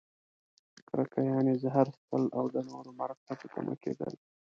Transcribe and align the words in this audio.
کرکه؛ 0.87 1.19
یعنې 1.31 1.53
زهر 1.63 1.85
څښل 1.95 2.23
او 2.37 2.45
د 2.55 2.57
نورو 2.69 2.91
مرګ 2.99 3.17
ته 3.27 3.33
په 3.39 3.45
تمه 3.53 3.75
کیدل. 3.83 4.13